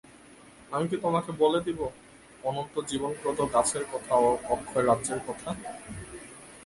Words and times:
আমি 0.71 0.85
কি 0.91 0.97
তোমাকে 1.05 1.31
বলে 1.41 1.59
দেব 1.67 1.79
অনন্ত 2.43 2.75
জীবনপ্রদ 2.89 3.39
গাছের 3.53 3.83
কথা 3.91 4.13
ও 4.19 4.29
অক্ষয় 4.53 4.83
রাজ্যের 4.85 5.19
কথা? 5.27 5.49